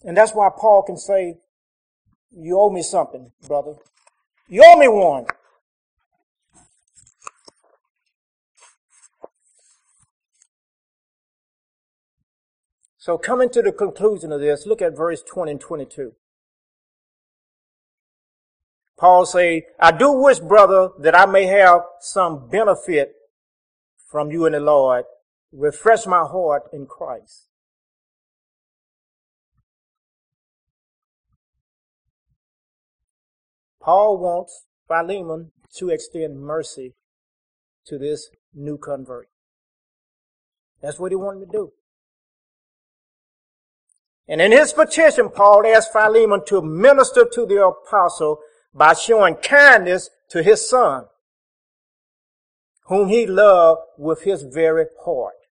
[0.08, 1.36] And that's why Paul can say,
[2.32, 3.74] you owe me something, brother.
[4.48, 5.26] You owe me one.
[12.98, 16.14] So coming to the conclusion of this, look at verse 20 and 22.
[18.98, 23.14] Paul say, I do wish, brother, that I may have some benefit
[24.10, 25.04] from you in the Lord.
[25.52, 27.48] Refresh my heart in Christ.
[33.88, 36.96] Paul wants Philemon to extend mercy
[37.86, 39.30] to this new convert.
[40.82, 41.72] That's what he wanted to do.
[44.28, 48.40] And in his petition, Paul asked Philemon to minister to the apostle
[48.74, 51.06] by showing kindness to his son,
[52.88, 55.47] whom he loved with his very heart.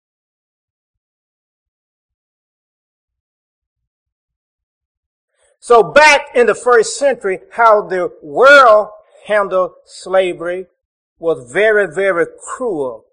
[5.62, 8.88] So back in the first century, how the world
[9.28, 10.66] handled slavery
[11.20, 13.04] was very, very cruel.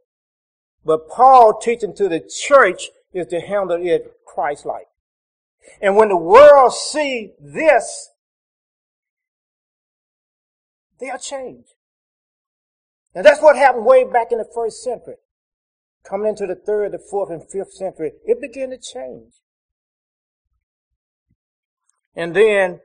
[0.84, 4.88] But Paul teaching to the church is to handle it Christ-like.
[5.80, 8.10] And when the world see this,
[11.00, 11.68] they'll change.
[13.14, 15.18] And that's what happened way back in the first century.
[16.04, 19.34] Coming into the third, the fourth, and fifth century, it began to change.
[22.16, 22.82] And then,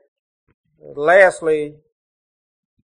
[0.80, 1.74] lastly,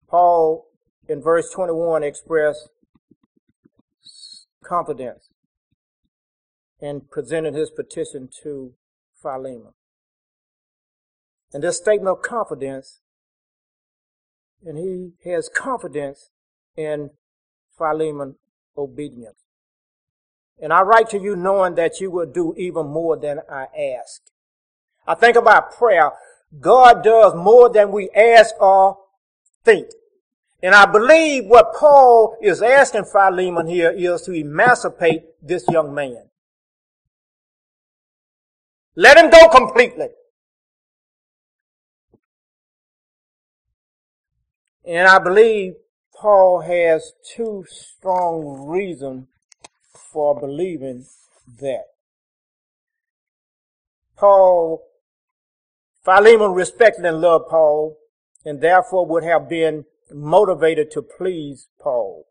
[0.08, 0.66] Paul
[1.08, 2.68] in verse 21 expressed
[4.64, 5.30] confidence
[6.80, 8.74] and presented his petition to
[9.20, 9.72] Philemon.
[11.52, 13.00] And this statement of confidence,
[14.64, 16.30] and he has confidence
[16.76, 17.10] in
[17.78, 18.36] Philemon
[18.76, 19.44] obedience.
[20.60, 23.66] And I write to you knowing that you will do even more than I
[23.98, 24.22] ask.
[25.06, 26.12] I think about prayer.
[26.60, 28.98] God does more than we ask or
[29.64, 29.88] think.
[30.62, 36.28] And I believe what Paul is asking Philemon here is to emancipate this young man.
[38.94, 40.08] Let him go completely.
[44.86, 45.74] And I believe
[46.14, 49.26] Paul has two strong reasons
[50.12, 51.04] for believing
[51.60, 51.84] that.
[54.16, 54.82] Paul
[56.06, 57.98] Philemon respected and loved Paul
[58.44, 62.26] and therefore would have been motivated to please Paul.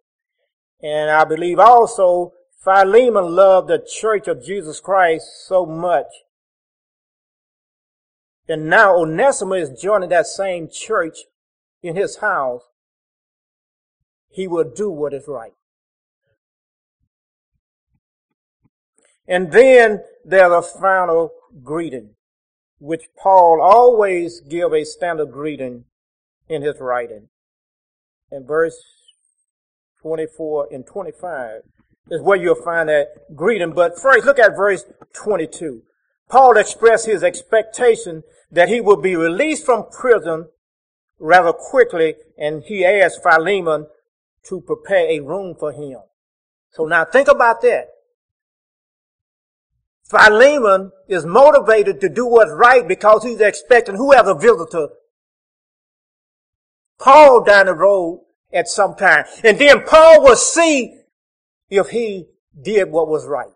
[0.82, 2.32] And I believe also
[2.64, 6.08] Philemon loved the church of Jesus Christ so much.
[8.48, 11.18] And now Onesimus is joining that same church
[11.84, 12.62] in his house.
[14.30, 15.52] He will do what is right.
[19.28, 22.12] And then there's a final greeting
[22.86, 25.86] which Paul always give a standard greeting
[26.48, 27.30] in his writing.
[28.32, 28.78] In verse
[30.04, 31.62] 24 and 25
[32.12, 33.74] is where you'll find that greeting.
[33.74, 35.82] But first, look at verse 22.
[36.30, 38.22] Paul expressed his expectation
[38.52, 40.50] that he will be released from prison
[41.18, 43.88] rather quickly, and he asked Philemon
[44.44, 46.02] to prepare a room for him.
[46.70, 47.88] So now think about that.
[50.08, 54.90] Philemon is motivated to do what's right because he's expecting whoever visitor
[57.00, 59.26] Paul down the road at some time.
[59.44, 61.02] And then Paul will see
[61.70, 62.28] if he
[62.60, 63.50] did what was right.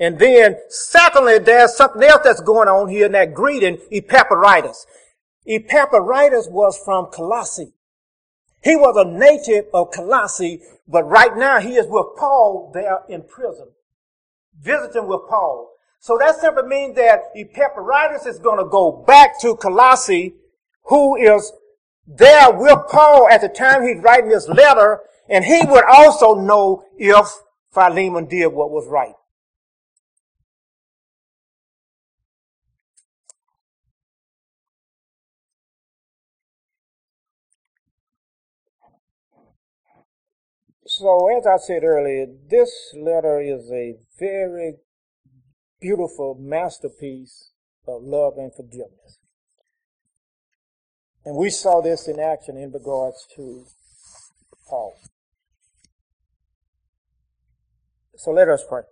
[0.00, 4.86] And then secondly, there's something else that's going on here in that greeting, Epaphroditus.
[5.46, 7.72] Epaphroditus was from Colossae.
[8.62, 13.22] He was a native of Colossae, but right now he is with Paul there in
[13.22, 13.68] prison,
[14.60, 15.72] visiting with Paul.
[16.00, 20.34] So that simply means that Epaphroditus is going to go back to Colossae,
[20.84, 21.52] who is
[22.06, 26.84] there with Paul at the time he's writing this letter, and he would also know
[26.96, 27.26] if
[27.72, 29.14] Philemon did what was right.
[40.90, 44.76] So, as I said earlier, this letter is a very
[45.82, 47.50] beautiful masterpiece
[47.86, 49.18] of love and forgiveness.
[51.26, 53.66] And we saw this in action in regards to
[54.66, 54.94] Paul.
[58.16, 58.84] So let us pray.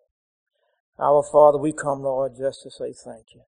[0.98, 3.40] Our Father, we come, Lord, just to say thank you.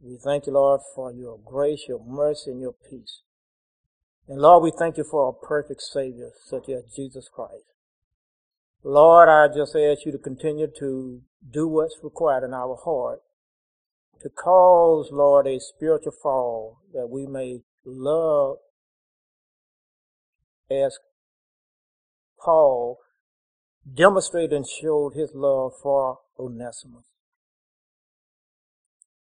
[0.00, 3.22] We thank you, Lord, for your grace, your mercy, and your peace.
[4.28, 7.75] And Lord, we thank you for a perfect Savior such as Jesus Christ.
[8.88, 11.20] Lord, I just ask you to continue to
[11.50, 13.18] do what's required in our heart
[14.22, 18.58] to cause, Lord, a spiritual fall that we may love
[20.70, 21.00] as
[22.40, 23.00] Paul
[23.92, 27.06] demonstrated and showed his love for Onesimus.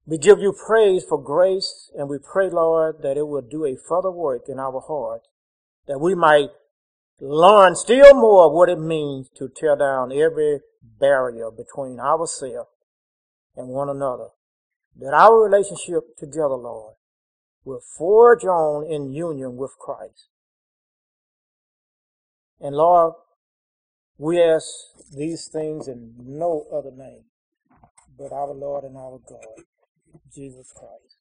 [0.05, 3.77] We give you praise for grace and we pray, Lord, that it will do a
[3.77, 5.21] further work in our heart
[5.87, 6.49] that we might
[7.19, 12.69] learn still more what it means to tear down every barrier between ourselves
[13.55, 14.29] and one another.
[14.99, 16.95] That our relationship together, Lord,
[17.63, 20.29] will forge on in union with Christ.
[22.59, 23.13] And Lord,
[24.17, 24.65] we ask
[25.15, 27.25] these things in no other name
[28.17, 29.63] but our Lord and our God,
[30.33, 31.07] Jesus Christ.